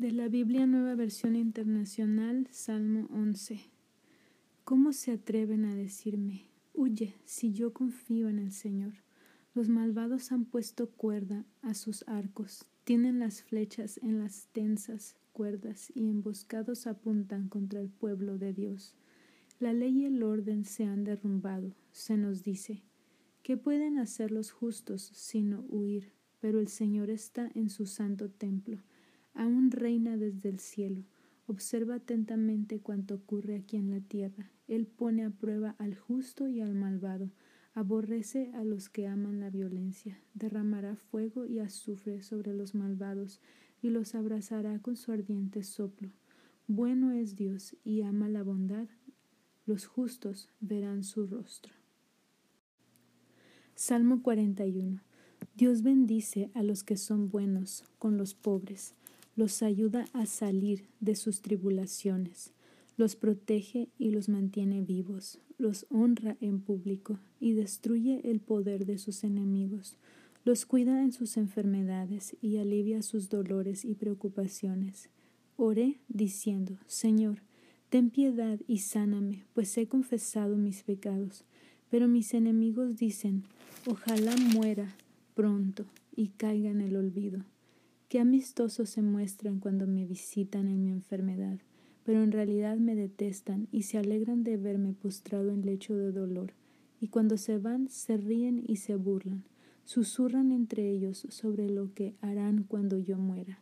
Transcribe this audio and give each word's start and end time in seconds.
De 0.00 0.12
la 0.12 0.28
Biblia 0.28 0.66
Nueva 0.66 0.94
Versión 0.94 1.36
Internacional, 1.36 2.48
Salmo 2.50 3.06
11. 3.12 3.60
¿Cómo 4.64 4.94
se 4.94 5.12
atreven 5.12 5.66
a 5.66 5.74
decirme, 5.74 6.46
huye, 6.72 7.16
si 7.26 7.52
yo 7.52 7.74
confío 7.74 8.30
en 8.30 8.38
el 8.38 8.50
Señor? 8.50 8.94
Los 9.52 9.68
malvados 9.68 10.32
han 10.32 10.46
puesto 10.46 10.88
cuerda 10.88 11.44
a 11.60 11.74
sus 11.74 12.02
arcos, 12.08 12.64
tienen 12.84 13.18
las 13.18 13.42
flechas 13.42 14.00
en 14.02 14.18
las 14.18 14.46
tensas 14.54 15.16
cuerdas 15.34 15.92
y 15.94 16.08
emboscados 16.08 16.86
apuntan 16.86 17.50
contra 17.50 17.78
el 17.78 17.90
pueblo 17.90 18.38
de 18.38 18.54
Dios. 18.54 18.94
La 19.58 19.74
ley 19.74 19.98
y 19.98 20.04
el 20.06 20.22
orden 20.22 20.64
se 20.64 20.84
han 20.84 21.04
derrumbado, 21.04 21.74
se 21.92 22.16
nos 22.16 22.42
dice. 22.42 22.82
¿Qué 23.42 23.58
pueden 23.58 23.98
hacer 23.98 24.30
los 24.30 24.50
justos 24.50 25.10
sino 25.12 25.60
huir? 25.68 26.14
Pero 26.40 26.58
el 26.58 26.68
Señor 26.68 27.10
está 27.10 27.50
en 27.54 27.68
su 27.68 27.84
santo 27.84 28.30
templo, 28.30 28.80
aún 29.34 29.70
reina 29.70 30.16
desde 30.16 30.48
el 30.48 30.58
cielo. 30.58 31.04
Observa 31.46 31.96
atentamente 31.96 32.80
cuanto 32.80 33.14
ocurre 33.14 33.56
aquí 33.56 33.76
en 33.76 33.90
la 33.90 34.00
tierra. 34.00 34.50
Él 34.68 34.86
pone 34.86 35.24
a 35.24 35.30
prueba 35.30 35.74
al 35.78 35.96
justo 35.96 36.48
y 36.48 36.60
al 36.60 36.74
malvado 36.74 37.30
Aborrece 37.72 38.50
a 38.54 38.64
los 38.64 38.88
que 38.88 39.06
aman 39.06 39.38
la 39.38 39.48
violencia, 39.48 40.20
derramará 40.34 40.96
fuego 40.96 41.46
y 41.46 41.60
azufre 41.60 42.20
sobre 42.20 42.52
los 42.52 42.74
malvados 42.74 43.40
y 43.80 43.90
los 43.90 44.16
abrazará 44.16 44.80
con 44.80 44.96
su 44.96 45.12
ardiente 45.12 45.62
soplo. 45.62 46.10
Bueno 46.66 47.12
es 47.12 47.36
Dios 47.36 47.76
y 47.84 48.02
ama 48.02 48.28
la 48.28 48.42
bondad, 48.42 48.88
los 49.66 49.86
justos 49.86 50.48
verán 50.60 51.04
su 51.04 51.26
rostro. 51.26 51.72
Salmo 53.76 54.20
41. 54.22 55.00
Dios 55.54 55.82
bendice 55.82 56.50
a 56.54 56.64
los 56.64 56.82
que 56.82 56.96
son 56.96 57.30
buenos 57.30 57.84
con 57.98 58.18
los 58.18 58.34
pobres, 58.34 58.94
los 59.36 59.62
ayuda 59.62 60.06
a 60.12 60.26
salir 60.26 60.88
de 61.00 61.14
sus 61.16 61.40
tribulaciones 61.40 62.52
los 63.00 63.16
protege 63.16 63.88
y 63.98 64.10
los 64.10 64.28
mantiene 64.28 64.82
vivos, 64.82 65.38
los 65.56 65.86
honra 65.88 66.36
en 66.42 66.60
público 66.60 67.18
y 67.40 67.54
destruye 67.54 68.20
el 68.30 68.40
poder 68.40 68.84
de 68.84 68.98
sus 68.98 69.24
enemigos, 69.24 69.96
los 70.44 70.66
cuida 70.66 71.02
en 71.02 71.10
sus 71.10 71.38
enfermedades 71.38 72.36
y 72.42 72.58
alivia 72.58 73.00
sus 73.00 73.30
dolores 73.30 73.86
y 73.86 73.94
preocupaciones. 73.94 75.08
Oré 75.56 75.98
diciendo, 76.08 76.76
Señor, 76.86 77.40
ten 77.88 78.10
piedad 78.10 78.60
y 78.66 78.80
sáname, 78.80 79.44
pues 79.54 79.78
he 79.78 79.86
confesado 79.86 80.58
mis 80.58 80.82
pecados. 80.82 81.46
Pero 81.88 82.06
mis 82.06 82.34
enemigos 82.34 82.96
dicen, 82.96 83.44
ojalá 83.86 84.36
muera 84.54 84.94
pronto 85.34 85.86
y 86.14 86.28
caiga 86.28 86.68
en 86.68 86.82
el 86.82 86.96
olvido. 86.96 87.46
Qué 88.10 88.20
amistosos 88.20 88.90
se 88.90 89.00
muestran 89.00 89.58
cuando 89.58 89.86
me 89.86 90.04
visitan 90.04 90.68
en 90.68 90.82
mi 90.82 90.90
enfermedad 90.90 91.60
pero 92.04 92.22
en 92.22 92.32
realidad 92.32 92.76
me 92.76 92.94
detestan 92.94 93.68
y 93.70 93.82
se 93.82 93.98
alegran 93.98 94.42
de 94.42 94.56
verme 94.56 94.92
postrado 94.92 95.50
en 95.50 95.64
lecho 95.64 95.96
de 95.96 96.12
dolor, 96.12 96.54
y 97.00 97.08
cuando 97.08 97.36
se 97.36 97.58
van 97.58 97.88
se 97.88 98.16
ríen 98.16 98.64
y 98.66 98.76
se 98.76 98.96
burlan, 98.96 99.44
susurran 99.84 100.50
entre 100.50 100.90
ellos 100.90 101.26
sobre 101.28 101.68
lo 101.68 101.94
que 101.94 102.14
harán 102.20 102.64
cuando 102.64 102.98
yo 102.98 103.16
muera. 103.16 103.60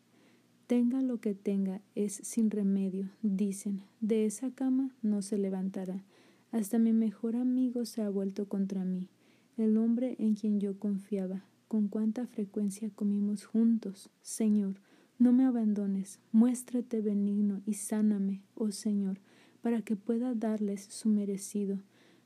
Tenga 0.67 1.03
lo 1.03 1.21
que 1.21 1.35
tenga, 1.35 1.81
es 1.95 2.15
sin 2.15 2.51
remedio, 2.51 3.11
dicen, 3.23 3.83
de 4.01 4.27
esa 4.27 4.51
cama 4.51 4.95
no 5.03 5.23
se 5.23 5.39
levantará. 5.39 6.03
Hasta 6.51 6.79
mi 6.79 6.93
mejor 6.93 7.37
amigo 7.37 7.85
se 7.85 8.03
ha 8.03 8.09
vuelto 8.09 8.49
contra 8.49 8.85
mí, 8.85 9.09
el 9.57 9.77
hombre 9.77 10.17
en 10.19 10.35
quien 10.35 10.61
yo 10.61 10.79
confiaba. 10.79 11.45
Con 11.69 11.89
cuánta 11.89 12.27
frecuencia 12.27 12.89
comimos 12.95 13.45
juntos, 13.45 14.09
Señor, 14.23 14.81
no 15.19 15.33
me 15.33 15.45
abandones, 15.45 16.19
muéstrate 16.33 17.03
benigno 17.03 17.61
y 17.67 17.75
sáname, 17.75 18.41
oh 18.55 18.71
Señor, 18.71 19.19
para 19.61 19.83
que 19.83 19.95
pueda 19.95 20.35
darles 20.35 20.85
su 20.85 21.11
merecido. 21.11 21.79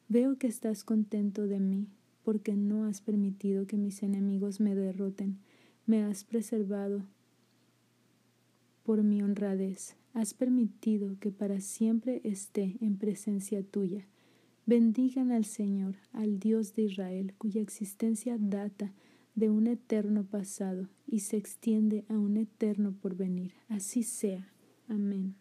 Veo 0.09 0.39
que 0.39 0.47
estás 0.47 0.85
contento 0.85 1.49
de 1.49 1.59
mí, 1.59 1.89
porque 2.23 2.55
no 2.55 2.85
has 2.85 3.01
permitido 3.01 3.67
que 3.67 3.77
mis 3.77 4.05
enemigos 4.05 4.61
me 4.61 4.77
derroten, 4.77 5.39
me 5.87 6.05
has 6.05 6.23
preservado 6.23 7.03
por 8.85 9.03
mi 9.03 9.23
honradez, 9.23 9.97
has 10.15 10.35
permitido 10.35 11.17
que 11.19 11.33
para 11.33 11.61
siempre 11.61 12.21
esté 12.23 12.77
en 12.81 12.97
presencia 12.97 13.65
tuya. 13.65 14.07
Bendigan 14.67 15.33
al 15.33 15.47
Señor, 15.47 15.97
al 16.13 16.39
Dios 16.39 16.75
de 16.75 16.83
Israel, 16.83 17.35
cuya 17.39 17.61
existencia 17.61 18.37
data 18.39 18.93
de 19.35 19.51
un 19.51 19.67
eterno 19.67 20.25
pasado 20.25 20.89
y 21.07 21.21
se 21.21 21.37
extiende 21.37 22.05
a 22.09 22.15
un 22.15 22.37
eterno 22.37 22.93
porvenir. 22.93 23.53
Así 23.69 24.03
sea. 24.03 24.53
Amén. 24.89 25.37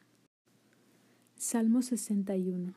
Salmo 1.36 1.82
61. 1.82 2.74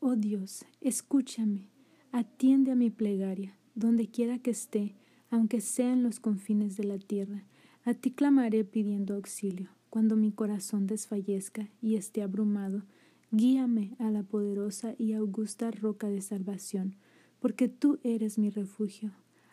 Oh 0.00 0.16
Dios, 0.16 0.64
escúchame, 0.80 1.68
atiende 2.10 2.72
a 2.72 2.74
mi 2.74 2.90
plegaria, 2.90 3.56
donde 3.74 4.08
quiera 4.08 4.38
que 4.38 4.50
esté, 4.50 4.94
aunque 5.30 5.60
sea 5.60 5.92
en 5.92 6.02
los 6.02 6.20
confines 6.20 6.76
de 6.76 6.84
la 6.84 6.98
tierra. 6.98 7.44
A 7.84 7.94
ti 7.94 8.10
clamaré 8.10 8.64
pidiendo 8.64 9.14
auxilio. 9.14 9.70
Cuando 9.90 10.16
mi 10.16 10.32
corazón 10.32 10.86
desfallezca 10.86 11.68
y 11.80 11.96
esté 11.96 12.22
abrumado, 12.22 12.84
guíame 13.30 13.96
a 13.98 14.10
la 14.10 14.22
poderosa 14.22 14.94
y 14.98 15.12
augusta 15.12 15.70
roca 15.70 16.08
de 16.08 16.20
salvación, 16.20 16.96
porque 17.40 17.68
tú 17.68 17.98
eres 18.02 18.38
mi 18.38 18.50
refugio 18.50 19.12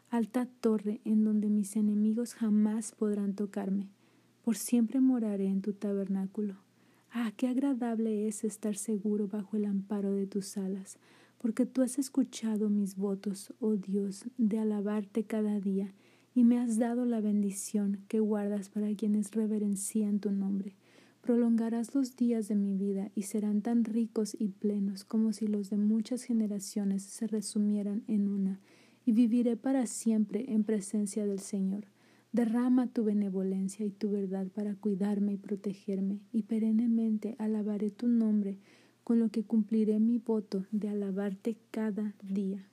alta 0.09 0.47
torre 0.61 1.01
en 1.03 1.23
donde 1.23 1.49
mis 1.49 1.75
enemigos 1.75 2.33
jamás 2.33 2.93
podrán 2.93 3.35
tocarme. 3.35 3.89
Por 4.43 4.55
siempre 4.55 5.01
moraré 5.01 5.47
en 5.47 5.61
tu 5.61 5.73
tabernáculo. 5.73 6.55
Ah, 7.11 7.31
qué 7.35 7.47
agradable 7.47 8.27
es 8.27 8.43
estar 8.43 8.75
seguro 8.75 9.27
bajo 9.27 9.57
el 9.57 9.65
amparo 9.65 10.13
de 10.13 10.27
tus 10.27 10.57
alas, 10.57 10.97
porque 11.37 11.65
tú 11.65 11.81
has 11.81 11.99
escuchado 11.99 12.69
mis 12.69 12.95
votos, 12.95 13.53
oh 13.59 13.75
Dios, 13.75 14.25
de 14.37 14.59
alabarte 14.59 15.23
cada 15.23 15.59
día, 15.59 15.93
y 16.33 16.43
me 16.43 16.59
has 16.59 16.77
dado 16.77 17.05
la 17.05 17.19
bendición 17.19 17.99
que 18.07 18.19
guardas 18.19 18.69
para 18.69 18.93
quienes 18.95 19.31
reverencian 19.31 20.19
tu 20.19 20.31
nombre. 20.31 20.75
Prolongarás 21.21 21.93
los 21.95 22.15
días 22.15 22.47
de 22.47 22.55
mi 22.55 22.77
vida 22.77 23.11
y 23.15 23.23
serán 23.23 23.61
tan 23.61 23.83
ricos 23.83 24.35
y 24.39 24.49
plenos 24.49 25.03
como 25.03 25.33
si 25.33 25.47
los 25.47 25.69
de 25.69 25.77
muchas 25.77 26.23
generaciones 26.23 27.03
se 27.03 27.27
resumieran 27.27 28.03
en 28.07 28.29
una 28.29 28.61
y 29.07 29.13
viviré 29.13 29.55
para 29.55 29.85
siempre 29.85 30.51
en 30.51 30.65
presencia 30.65 31.25
del 31.25 31.39
Señor. 31.39 31.85
Derrama 32.33 32.87
tu 32.87 33.05
benevolencia 33.05 33.85
y 33.85 33.89
tu 33.89 34.11
verdad 34.11 34.47
para 34.47 34.75
cuidarme 34.75 35.31
y 35.31 35.37
protegerme, 35.37 36.19
y 36.33 36.43
perennemente 36.43 37.37
alabaré 37.39 37.89
tu 37.89 38.09
nombre, 38.09 38.57
con 39.05 39.19
lo 39.19 39.29
que 39.29 39.45
cumpliré 39.45 40.01
mi 40.01 40.17
voto 40.17 40.65
de 40.73 40.89
alabarte 40.89 41.55
cada 41.71 42.15
día. 42.21 42.67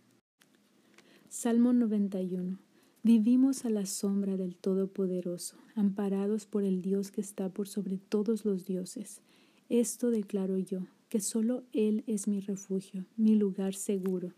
Salmo 1.28 1.72
91. 1.72 2.58
Vivimos 3.04 3.64
a 3.64 3.70
la 3.70 3.86
sombra 3.86 4.36
del 4.36 4.56
Todopoderoso, 4.56 5.56
amparados 5.76 6.46
por 6.46 6.64
el 6.64 6.82
Dios 6.82 7.12
que 7.12 7.20
está 7.20 7.48
por 7.48 7.68
sobre 7.68 7.98
todos 7.98 8.44
los 8.44 8.64
dioses. 8.64 9.20
Esto 9.68 10.10
declaro 10.10 10.58
yo, 10.58 10.80
que 11.14 11.20
solo 11.20 11.62
Él 11.72 12.02
es 12.08 12.26
mi 12.26 12.40
refugio, 12.40 13.04
mi 13.16 13.36
lugar 13.36 13.74
seguro. 13.74 14.32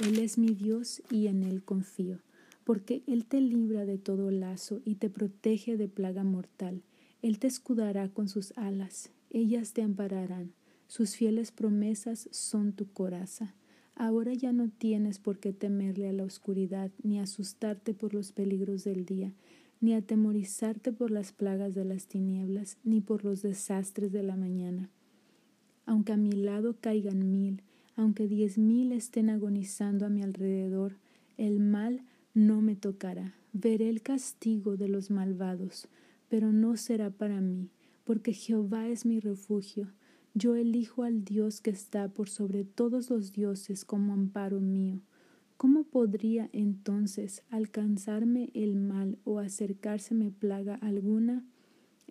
Él 0.00 0.18
es 0.18 0.38
mi 0.38 0.54
Dios 0.54 1.02
y 1.10 1.26
en 1.26 1.42
Él 1.42 1.62
confío, 1.62 2.20
porque 2.64 3.02
Él 3.06 3.26
te 3.26 3.38
libra 3.42 3.84
de 3.84 3.98
todo 3.98 4.30
lazo 4.30 4.80
y 4.86 4.94
te 4.94 5.10
protege 5.10 5.76
de 5.76 5.88
plaga 5.88 6.24
mortal. 6.24 6.80
Él 7.20 7.38
te 7.38 7.48
escudará 7.48 8.08
con 8.08 8.30
sus 8.30 8.56
alas, 8.56 9.10
ellas 9.28 9.74
te 9.74 9.82
ampararán. 9.82 10.54
Sus 10.86 11.16
fieles 11.16 11.52
promesas 11.52 12.30
son 12.32 12.72
tu 12.72 12.90
coraza. 12.90 13.54
Ahora 13.94 14.32
ya 14.32 14.54
no 14.54 14.70
tienes 14.70 15.18
por 15.18 15.38
qué 15.38 15.52
temerle 15.52 16.08
a 16.08 16.14
la 16.14 16.24
oscuridad, 16.24 16.90
ni 17.02 17.20
asustarte 17.20 17.92
por 17.92 18.14
los 18.14 18.32
peligros 18.32 18.84
del 18.84 19.04
día, 19.04 19.34
ni 19.82 19.92
atemorizarte 19.92 20.92
por 20.92 21.10
las 21.10 21.30
plagas 21.30 21.74
de 21.74 21.84
las 21.84 22.06
tinieblas, 22.06 22.78
ni 22.84 23.02
por 23.02 23.22
los 23.22 23.42
desastres 23.42 24.12
de 24.12 24.22
la 24.22 24.36
mañana 24.36 24.88
aunque 25.86 26.12
a 26.12 26.16
mi 26.16 26.32
lado 26.32 26.76
caigan 26.80 27.30
mil, 27.30 27.62
aunque 27.96 28.28
diez 28.28 28.58
mil 28.58 28.92
estén 28.92 29.30
agonizando 29.30 30.06
a 30.06 30.08
mi 30.08 30.22
alrededor, 30.22 30.96
el 31.36 31.60
mal 31.60 32.02
no 32.34 32.60
me 32.60 32.76
tocará. 32.76 33.34
Veré 33.52 33.88
el 33.88 34.02
castigo 34.02 34.76
de 34.76 34.88
los 34.88 35.10
malvados, 35.10 35.88
pero 36.28 36.52
no 36.52 36.76
será 36.76 37.10
para 37.10 37.40
mí, 37.40 37.68
porque 38.04 38.32
Jehová 38.32 38.88
es 38.88 39.04
mi 39.04 39.20
refugio. 39.20 39.92
Yo 40.34 40.54
elijo 40.54 41.02
al 41.02 41.24
Dios 41.24 41.60
que 41.60 41.70
está 41.70 42.08
por 42.08 42.30
sobre 42.30 42.64
todos 42.64 43.10
los 43.10 43.32
dioses 43.32 43.84
como 43.84 44.14
amparo 44.14 44.60
mío. 44.60 45.02
¿Cómo 45.58 45.84
podría 45.84 46.48
entonces 46.52 47.42
alcanzarme 47.50 48.50
el 48.54 48.74
mal 48.74 49.18
o 49.24 49.38
acercárseme 49.38 50.30
plaga 50.30 50.76
alguna? 50.76 51.44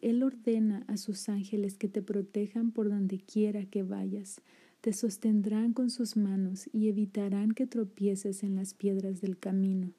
Él 0.02 0.24
ordena 0.24 0.84
a 0.88 0.98
sus 0.98 1.30
ángeles 1.30 1.78
que 1.78 1.88
te 1.88 2.02
protejan 2.02 2.72
por 2.72 2.90
donde 2.90 3.20
quiera 3.20 3.66
que 3.66 3.84
vayas, 3.84 4.42
te 4.82 4.94
sostendrán 4.94 5.74
con 5.74 5.92
sus 5.92 6.18
manos 6.18 6.68
y 6.74 6.90
evitarán 6.90 7.52
que 7.52 7.68
tropieces 7.68 8.42
en 8.42 8.56
las 8.56 8.74
piedras 8.74 9.22
del 9.22 9.38
camino. 9.38 9.94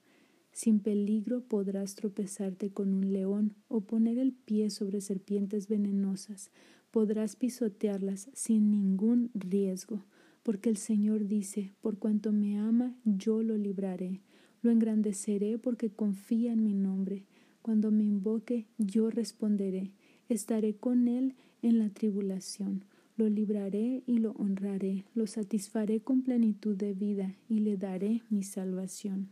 Sin 0.51 0.81
peligro 0.81 1.43
podrás 1.43 1.95
tropezarte 1.95 2.71
con 2.71 2.93
un 2.93 3.13
león 3.13 3.55
o 3.69 3.83
poner 3.83 4.19
el 4.19 4.33
pie 4.33 4.71
sobre 4.71 5.01
serpientes 5.01 5.69
venenosas. 5.69 6.51
Podrás 6.91 7.37
pisotearlas 7.37 8.29
sin 8.35 8.73
ningún 8.73 9.31
riesgo, 9.35 10.05
porque 10.43 10.69
el 10.69 10.77
Señor 10.77 11.27
dice, 11.29 11.73
por 11.81 11.99
cuanto 11.99 12.33
me 12.33 12.59
ama, 12.59 12.97
yo 13.05 13.43
lo 13.43 13.57
libraré. 13.57 14.21
Lo 14.63 14.71
engrandeceré 14.71 15.59
porque 15.59 15.91
confía 15.91 16.53
en 16.53 16.65
mi 16.65 16.75
nombre. 16.75 17.25
Cuando 17.63 17.91
me 17.91 18.05
invoque, 18.05 18.67
yo 18.77 19.11
responderé. 19.11 19.93
Estaré 20.29 20.75
con 20.75 21.09
él 21.09 21.35
en 21.63 21.79
la 21.79 21.89
tribulación. 21.89 22.85
Lo 23.17 23.29
libraré 23.29 24.03
y 24.07 24.19
lo 24.19 24.33
honraré. 24.33 25.05
Lo 25.15 25.27
satisfaré 25.27 26.01
con 26.01 26.23
plenitud 26.23 26.77
de 26.77 26.93
vida 26.93 27.35
y 27.49 27.61
le 27.61 27.77
daré 27.77 28.23
mi 28.31 28.43
salvación. 28.43 29.29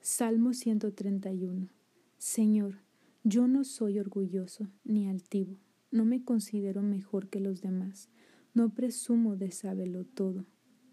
Salmo 0.00 0.52
131. 0.52 1.68
Señor, 2.18 2.76
yo 3.22 3.48
no 3.48 3.64
soy 3.64 3.98
orgulloso 3.98 4.68
ni 4.84 5.08
altivo, 5.08 5.56
no 5.90 6.04
me 6.04 6.22
considero 6.22 6.82
mejor 6.82 7.30
que 7.30 7.40
los 7.40 7.62
demás, 7.62 8.10
no 8.52 8.74
presumo 8.74 9.36
de 9.36 9.50
sábelo 9.50 10.04
todo. 10.04 10.44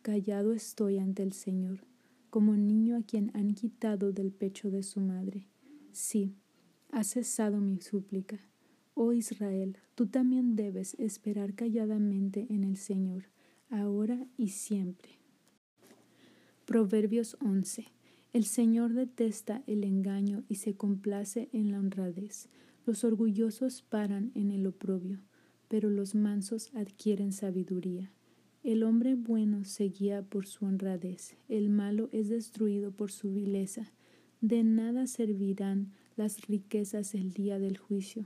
Callado 0.01 0.54
estoy 0.54 0.98
ante 0.98 1.24
el 1.24 1.33
Señor, 1.33 1.86
como 2.30 2.56
niño 2.56 2.95
a 2.95 3.01
quien 3.01 3.31
han 3.33 3.54
quitado 3.54 4.13
del 4.13 4.31
pecho 4.31 4.72
de 4.72 4.81
su 4.81 5.01
madre. 5.01 5.50
Sí, 5.91 6.35
ha 6.91 7.03
cesado 7.03 7.59
mi 7.59 7.79
súplica. 7.79 8.39
Oh 8.93 9.13
Israel, 9.13 9.77
tú 9.95 10.07
también 10.07 10.55
debes 10.55 10.95
esperar 10.95 11.53
calladamente 11.53 12.47
en 12.49 12.63
el 12.63 12.77
Señor, 12.77 13.25
ahora 13.69 14.25
y 14.38 14.49
siempre. 14.49 15.11
Proverbios 16.65 17.38
11. 17.41 17.85
El 18.31 18.45
Señor 18.45 18.93
detesta 18.93 19.63
el 19.67 19.83
engaño 19.83 20.43
y 20.47 20.55
se 20.55 20.75
complace 20.75 21.49
en 21.51 21.71
la 21.71 21.79
honradez. 21.79 22.47
Los 22.85 23.03
orgullosos 23.03 23.81
paran 23.81 24.31
en 24.35 24.51
el 24.51 24.65
oprobio, 24.67 25.19
pero 25.67 25.89
los 25.89 26.15
mansos 26.15 26.69
adquieren 26.73 27.33
sabiduría. 27.33 28.11
El 28.63 28.83
hombre 28.83 29.15
bueno 29.15 29.65
se 29.65 29.85
guía 29.85 30.21
por 30.21 30.45
su 30.45 30.65
honradez, 30.65 31.35
el 31.49 31.69
malo 31.69 32.09
es 32.11 32.29
destruido 32.29 32.91
por 32.91 33.11
su 33.11 33.33
vileza. 33.33 33.91
De 34.41 34.63
nada 34.63 35.05
servirán 35.05 35.91
las 36.15 36.47
riquezas 36.47 37.13
el 37.13 37.31
día 37.31 37.59
del 37.59 37.77
juicio. 37.77 38.25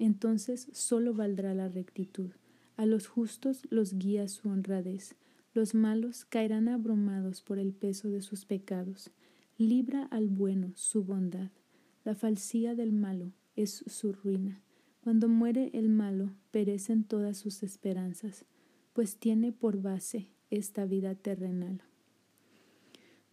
Entonces 0.00 0.68
sólo 0.72 1.14
valdrá 1.14 1.54
la 1.54 1.68
rectitud. 1.68 2.30
A 2.76 2.86
los 2.86 3.06
justos 3.06 3.62
los 3.70 3.94
guía 3.94 4.26
su 4.26 4.48
honradez. 4.48 5.14
Los 5.52 5.74
malos 5.74 6.24
caerán 6.24 6.68
abrumados 6.68 7.40
por 7.40 7.60
el 7.60 7.72
peso 7.72 8.10
de 8.10 8.20
sus 8.20 8.44
pecados. 8.44 9.12
Libra 9.56 10.06
al 10.06 10.28
bueno 10.28 10.72
su 10.74 11.04
bondad. 11.04 11.50
La 12.04 12.16
falsía 12.16 12.74
del 12.74 12.92
malo 12.92 13.32
es 13.54 13.84
su 13.86 14.12
ruina. 14.12 14.60
Cuando 15.02 15.28
muere 15.28 15.70
el 15.74 15.88
malo, 15.88 16.34
perecen 16.50 17.04
todas 17.04 17.36
sus 17.36 17.62
esperanzas, 17.62 18.44
pues 18.92 19.18
tiene 19.18 19.52
por 19.52 19.80
base 19.80 20.26
esta 20.50 20.86
vida 20.86 21.14
terrenal. 21.14 21.82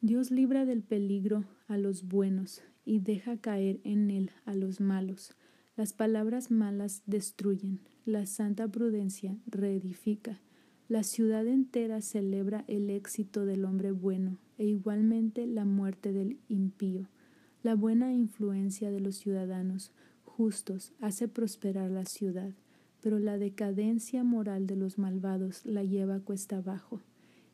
Dios 0.03 0.31
libra 0.31 0.65
del 0.65 0.81
peligro 0.81 1.45
a 1.67 1.77
los 1.77 2.07
buenos 2.07 2.63
y 2.83 3.01
deja 3.01 3.37
caer 3.37 3.79
en 3.83 4.09
él 4.09 4.31
a 4.45 4.55
los 4.55 4.81
malos. 4.81 5.35
Las 5.75 5.93
palabras 5.93 6.49
malas 6.49 7.03
destruyen, 7.05 7.81
la 8.03 8.25
santa 8.25 8.67
prudencia 8.67 9.37
reedifica. 9.45 10.41
La 10.87 11.03
ciudad 11.03 11.45
entera 11.45 12.01
celebra 12.01 12.65
el 12.67 12.89
éxito 12.89 13.45
del 13.45 13.63
hombre 13.63 13.91
bueno 13.91 14.39
e 14.57 14.65
igualmente 14.65 15.45
la 15.45 15.65
muerte 15.65 16.11
del 16.13 16.39
impío. 16.47 17.07
La 17.61 17.75
buena 17.75 18.11
influencia 18.11 18.89
de 18.89 19.01
los 19.01 19.17
ciudadanos 19.17 19.91
justos 20.23 20.93
hace 20.99 21.27
prosperar 21.27 21.91
la 21.91 22.05
ciudad, 22.05 22.55
pero 23.01 23.19
la 23.19 23.37
decadencia 23.37 24.23
moral 24.23 24.65
de 24.65 24.77
los 24.77 24.97
malvados 24.97 25.63
la 25.63 25.83
lleva 25.83 26.21
cuesta 26.21 26.57
abajo. 26.57 27.01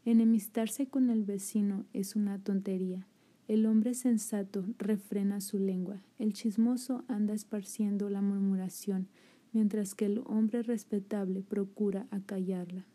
Enemistarse 0.07 0.87
con 0.87 1.09
el 1.09 1.25
vecino 1.25 1.83
es 1.91 2.15
una 2.15 2.39
tontería. 2.39 3.05
El 3.49 3.65
hombre 3.65 3.93
sensato 3.93 4.63
refrena 4.77 5.41
su 5.41 5.59
lengua, 5.59 6.01
el 6.17 6.31
chismoso 6.31 7.03
anda 7.09 7.33
esparciendo 7.33 8.09
la 8.09 8.21
murmuración, 8.21 9.09
mientras 9.51 9.95
que 9.95 10.05
el 10.05 10.21
hombre 10.25 10.63
respetable 10.63 11.41
procura 11.41 12.07
acallarla. 12.09 12.85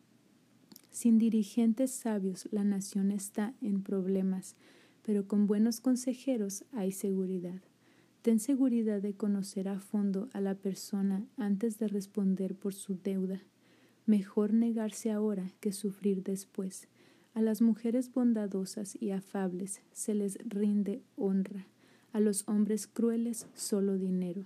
Sin 0.90 1.18
dirigentes 1.18 1.90
sabios 1.90 2.48
la 2.50 2.64
nación 2.64 3.10
está 3.10 3.52
en 3.60 3.82
problemas, 3.82 4.56
pero 5.02 5.28
con 5.28 5.46
buenos 5.46 5.80
consejeros 5.80 6.64
hay 6.72 6.92
seguridad. 6.92 7.60
Ten 8.22 8.38
seguridad 8.38 9.02
de 9.02 9.12
conocer 9.12 9.68
a 9.68 9.80
fondo 9.80 10.30
a 10.32 10.40
la 10.40 10.54
persona 10.54 11.26
antes 11.36 11.78
de 11.78 11.88
responder 11.88 12.54
por 12.54 12.72
su 12.72 12.96
deuda. 12.96 13.42
Mejor 14.06 14.54
negarse 14.54 15.12
ahora 15.12 15.52
que 15.60 15.72
sufrir 15.72 16.22
después. 16.22 16.88
A 17.34 17.40
las 17.40 17.62
mujeres 17.62 18.12
bondadosas 18.12 18.94
y 19.00 19.10
afables 19.10 19.80
se 19.92 20.14
les 20.14 20.36
rinde 20.46 21.02
honra, 21.16 21.66
a 22.12 22.20
los 22.20 22.46
hombres 22.46 22.86
crueles 22.86 23.46
solo 23.54 23.96
dinero. 23.96 24.44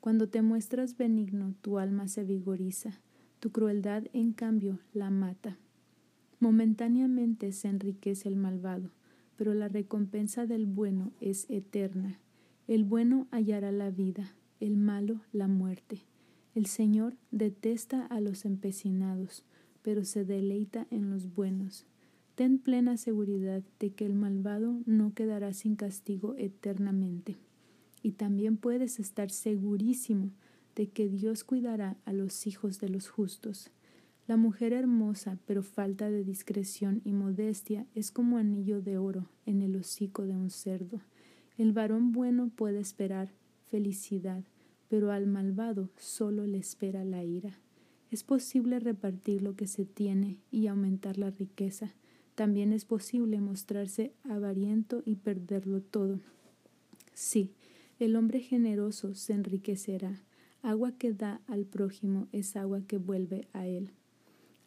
Cuando 0.00 0.28
te 0.28 0.42
muestras 0.42 0.96
benigno, 0.96 1.54
tu 1.60 1.78
alma 1.78 2.08
se 2.08 2.24
vigoriza, 2.24 3.00
tu 3.38 3.52
crueldad, 3.52 4.04
en 4.12 4.32
cambio, 4.32 4.80
la 4.92 5.10
mata. 5.10 5.58
Momentáneamente 6.40 7.52
se 7.52 7.68
enriquece 7.68 8.28
el 8.28 8.34
malvado, 8.34 8.90
pero 9.36 9.54
la 9.54 9.68
recompensa 9.68 10.44
del 10.44 10.66
bueno 10.66 11.12
es 11.20 11.48
eterna. 11.48 12.18
El 12.66 12.82
bueno 12.82 13.28
hallará 13.30 13.70
la 13.70 13.90
vida, 13.90 14.34
el 14.58 14.76
malo 14.76 15.20
la 15.32 15.46
muerte. 15.46 16.02
El 16.56 16.66
Señor 16.66 17.16
detesta 17.30 18.06
a 18.06 18.20
los 18.20 18.44
empecinados, 18.44 19.44
pero 19.82 20.04
se 20.04 20.24
deleita 20.24 20.88
en 20.90 21.10
los 21.10 21.32
buenos. 21.32 21.86
Ten 22.34 22.58
plena 22.58 22.96
seguridad 22.96 23.62
de 23.78 23.90
que 23.92 24.04
el 24.04 24.14
malvado 24.14 24.80
no 24.86 25.14
quedará 25.14 25.52
sin 25.52 25.76
castigo 25.76 26.34
eternamente. 26.36 27.36
Y 28.02 28.12
también 28.12 28.56
puedes 28.56 28.98
estar 28.98 29.30
segurísimo 29.30 30.30
de 30.74 30.88
que 30.88 31.08
Dios 31.08 31.44
cuidará 31.44 31.96
a 32.04 32.12
los 32.12 32.46
hijos 32.48 32.80
de 32.80 32.88
los 32.88 33.08
justos. 33.08 33.70
La 34.26 34.36
mujer 34.36 34.72
hermosa, 34.72 35.38
pero 35.46 35.62
falta 35.62 36.10
de 36.10 36.24
discreción 36.24 37.02
y 37.04 37.12
modestia, 37.12 37.86
es 37.94 38.10
como 38.10 38.38
anillo 38.38 38.80
de 38.82 38.98
oro 38.98 39.28
en 39.46 39.62
el 39.62 39.76
hocico 39.76 40.26
de 40.26 40.34
un 40.34 40.50
cerdo. 40.50 41.00
El 41.56 41.72
varón 41.72 42.10
bueno 42.10 42.50
puede 42.54 42.80
esperar 42.80 43.30
felicidad, 43.70 44.42
pero 44.88 45.12
al 45.12 45.26
malvado 45.26 45.90
solo 45.98 46.46
le 46.46 46.58
espera 46.58 47.04
la 47.04 47.22
ira. 47.22 47.60
Es 48.10 48.24
posible 48.24 48.80
repartir 48.80 49.42
lo 49.42 49.54
que 49.54 49.66
se 49.66 49.84
tiene 49.84 50.38
y 50.50 50.66
aumentar 50.66 51.18
la 51.18 51.30
riqueza. 51.30 51.94
También 52.34 52.72
es 52.72 52.84
posible 52.84 53.40
mostrarse 53.40 54.12
avariento 54.24 55.02
y 55.04 55.16
perderlo 55.16 55.80
todo. 55.80 56.20
Sí, 57.12 57.52
el 57.98 58.16
hombre 58.16 58.40
generoso 58.40 59.14
se 59.14 59.34
enriquecerá. 59.34 60.20
Agua 60.62 60.92
que 60.92 61.12
da 61.12 61.40
al 61.46 61.64
prójimo 61.64 62.26
es 62.32 62.56
agua 62.56 62.82
que 62.86 62.98
vuelve 62.98 63.46
a 63.52 63.66
él. 63.66 63.92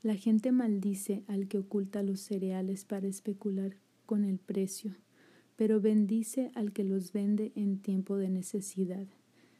La 0.01 0.15
gente 0.15 0.51
maldice 0.51 1.23
al 1.27 1.47
que 1.47 1.57
oculta 1.57 2.03
los 2.03 2.21
cereales 2.21 2.85
para 2.85 3.07
especular 3.07 3.75
con 4.05 4.23
el 4.23 4.37
precio, 4.37 4.95
pero 5.57 5.81
bendice 5.81 6.51
al 6.53 6.71
que 6.71 6.83
los 6.83 7.11
vende 7.11 7.51
en 7.55 7.79
tiempo 7.79 8.15
de 8.15 8.29
necesidad. 8.29 9.07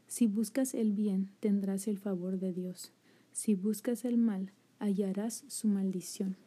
Si 0.07 0.27
buscas 0.27 0.73
el 0.73 0.93
bien, 0.93 1.31
tendrás 1.41 1.87
el 1.87 1.97
favor 1.97 2.39
de 2.39 2.53
Dios. 2.53 2.93
Si 3.33 3.55
buscas 3.55 4.05
el 4.05 4.17
mal, 4.17 4.53
hallarás 4.79 5.43
su 5.47 5.67
maldición. 5.67 6.37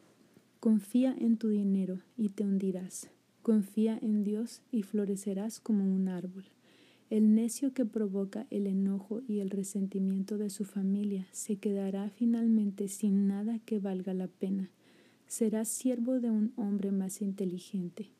Confía 0.61 1.15
en 1.17 1.37
tu 1.37 1.49
dinero 1.49 2.01
y 2.15 2.29
te 2.29 2.43
hundirás. 2.43 3.09
Confía 3.41 3.97
en 3.99 4.23
Dios 4.23 4.61
y 4.71 4.83
florecerás 4.83 5.59
como 5.59 5.91
un 5.91 6.07
árbol. 6.07 6.43
El 7.09 7.33
necio 7.33 7.73
que 7.73 7.83
provoca 7.83 8.45
el 8.51 8.67
enojo 8.67 9.23
y 9.27 9.39
el 9.39 9.49
resentimiento 9.49 10.37
de 10.37 10.51
su 10.51 10.63
familia 10.63 11.27
se 11.31 11.55
quedará 11.55 12.11
finalmente 12.11 12.89
sin 12.89 13.27
nada 13.27 13.57
que 13.65 13.79
valga 13.79 14.13
la 14.13 14.27
pena. 14.27 14.69
Será 15.25 15.65
siervo 15.65 16.19
de 16.19 16.29
un 16.29 16.53
hombre 16.57 16.91
más 16.91 17.23
inteligente. 17.23 18.11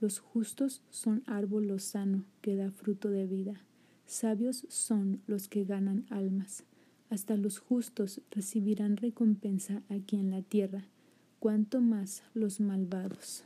Los 0.00 0.20
justos 0.20 0.80
son 0.88 1.22
árbol 1.26 1.68
lozano 1.68 2.24
que 2.40 2.56
da 2.56 2.70
fruto 2.70 3.10
de 3.10 3.26
vida. 3.26 3.60
Sabios 4.06 4.64
son 4.70 5.20
los 5.26 5.48
que 5.48 5.64
ganan 5.64 6.06
almas. 6.08 6.64
Hasta 7.10 7.36
los 7.36 7.58
justos 7.58 8.22
recibirán 8.30 8.96
recompensa 8.96 9.82
aquí 9.90 10.16
en 10.16 10.30
la 10.30 10.40
tierra, 10.40 10.86
cuanto 11.40 11.80
más 11.80 12.22
los 12.34 12.60
malvados. 12.60 13.44